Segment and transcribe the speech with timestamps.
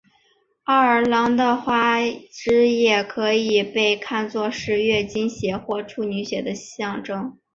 [0.63, 1.99] 奥布朗的花
[2.31, 7.37] 汁液可以被看做是月经血或处女血的象征。